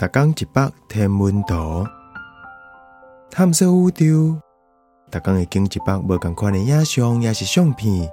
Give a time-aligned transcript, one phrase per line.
[0.00, 1.86] 逐工一百天文图，
[3.30, 4.40] 探索宇宙。
[5.10, 8.10] 逐工会经一百无共款的影像，也是相片，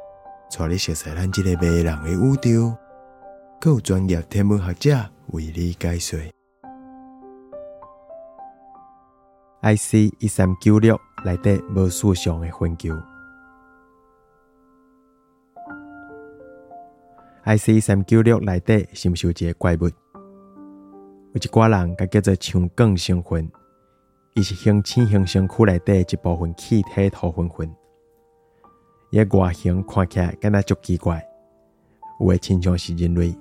[0.51, 2.75] 带你熟悉咱即个迷人的宇宙。
[3.61, 4.97] 更有专业天文学者
[5.27, 6.19] 为你解说。
[9.61, 12.93] IC 一三九六内底无数上的分球。
[17.45, 19.89] IC 一三九六内底是毋是有一个怪物？
[21.33, 23.51] 有一寡人甲叫做长梗星云，
[24.33, 27.69] 伊是恒星恒星区内底一部分气体土混混。
[29.11, 31.23] 伊外形看起来敢若足奇怪，
[32.19, 33.31] 有诶亲像是人类。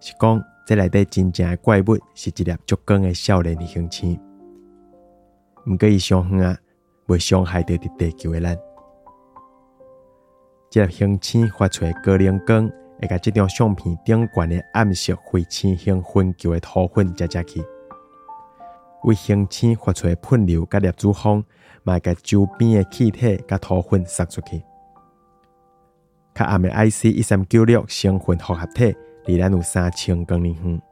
[0.00, 4.18] 是讲，这内底真正诶怪物是一粒足光诶少年的恒星。
[5.66, 6.58] 毋过伊伤远啊，
[7.06, 8.58] 未伤害到伫地球诶咱。
[10.70, 12.68] 这粒恒星发出高能光，
[13.02, 17.62] 会甲即张相片顶悬诶暗色灰青星分球诶土粉遮遮去。
[19.02, 21.44] 为恒星发出诶喷流甲粒子风，
[21.84, 24.62] 嘛甲周边诶气体甲土粉撒出去。
[26.34, 28.96] 较暗诶 IC 一三九六星分复合体。
[29.26, 30.82] 离咱有三千公里远，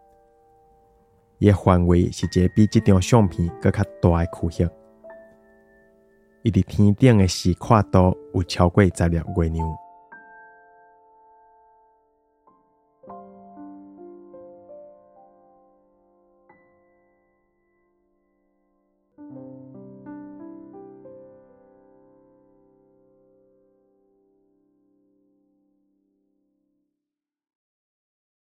[1.38, 4.68] 伊范围是一个比即张相片搁较大诶区域。
[6.44, 9.76] 伊伫天顶诶视跨度有超过十粒月亮。
[13.08, 13.49] you